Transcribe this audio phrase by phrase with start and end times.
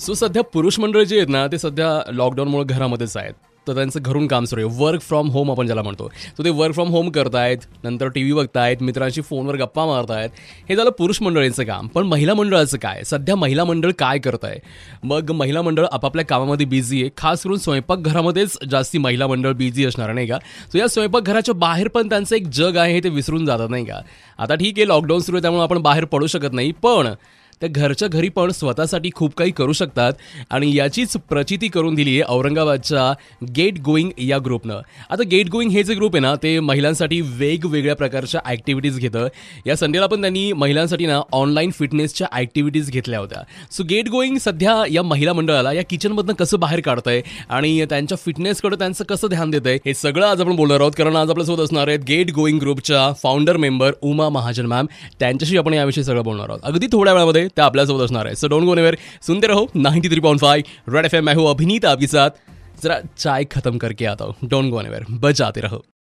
[0.00, 3.32] So सध्या पुरुष मंडळ जे आहेत ना ते सध्या लॉकडाऊनमुळे घरामध्येच आहेत.
[3.66, 4.76] तर त्यांचं घरून काम सुरू आहे.
[4.78, 6.08] वर्क फ्रॉम होम आपण ज्याला म्हणतो.
[6.36, 10.30] सो ते वर्क फ्रॉम होम करतायत नंतर टी व्ही बघतायत मित्रांशी फोनवर गप्पा मारतायत.
[10.68, 11.86] हे झालं पुरुष मंडळींचं काम.
[11.86, 13.02] पण महिला मंडळाचं काय?
[13.06, 14.58] सध्या महिला मंडळ काय करत आहे
[15.04, 17.10] मग महिला मंडळ आपापल्या कामामध्ये बिझी आहे.
[17.16, 20.38] खास करून स्वयंपाकघरामध्येच जास्ती महिला मंडळ बिझी असणार नाही का?
[20.72, 24.00] सो या स्वयंपाकघराच्या बाहेर पण त्यांचं एक जग आहे हे ते विसरून जातात नाही का?
[24.38, 26.72] आता ठीक आहे लॉकडाऊन सुरू आहे त्यामुळे आपण बाहेर पडू शकत नाही.
[26.72, 27.14] पण
[27.60, 30.12] त्या घरच्या घरी पण स्वतःसाठी खूप काही करू शकतात.
[30.50, 33.12] आणि याचीच प्रचिती करून दिली आहे औरंगाबादच्या
[33.56, 34.80] गेट गोईंग या ग्रुपनं.
[35.10, 39.26] आता गेट गोईंग हे जे ग्रुप आहे ना ते महिलांसाठी वेगवेगळ्या प्रकारच्या ॲक्टिव्हिटीज घेतं.
[39.66, 43.42] या संडेला पण त्यांनी महिलांसाठी ना ऑनलाईन फिटनेसच्या ॲक्टिव्हिटीज घेतल्या होत्या.
[43.70, 48.76] सो गेट गोईंग सध्या या महिला मंडळाला या किचनमधनं कसं बाहेर काढतंय आणि त्यांच्या फिटनेसकडे
[48.76, 50.92] त्यांचं कसं ध्यान देत आहे हे सगळं आज आपण बोलणार आहोत.
[50.98, 54.86] कारण आज आपल्यासोबत असणार आहेत गेट गोईंग ग्रुपच्या founder member Uma Mahajan ma'am
[55.20, 56.60] त्यांच्याशी आपण याविषयी सगळं बोलणार आहोत.
[56.62, 58.34] अगदी थोड्या वेळामध्ये त्या आपल्यासोबत असणार आहे.
[58.34, 61.48] सो डोंट गो नेवर सुनते रहो ninety three point five red F M मैं हूँ
[61.50, 62.30] अभिनीत आपके साथ.
[62.82, 64.34] जरा चाय खत्म करके आता हूँ.
[64.44, 65.84] डोंट गो नेवर बजाते रहो.